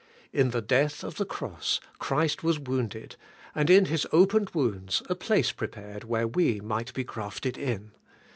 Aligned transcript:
In 0.33 0.49
the 0.49 0.63
death 0.63 1.03
of 1.03 1.17
the 1.17 1.27
cross 1.27 1.79
Christ 1.99 2.41
was 2.43 2.57
wounded, 2.57 3.17
and 3.53 3.69
in 3.69 3.85
His 3.85 4.07
opened 4.11 4.49
wounds 4.49 5.03
a 5.11 5.15
place 5.15 5.51
pre 5.51 5.67
pared 5.67 6.05
where 6.05 6.27
we 6.27 6.59
might 6.59 6.91
be 6.95 7.03
grafted 7.03 7.55
in. 7.55 7.91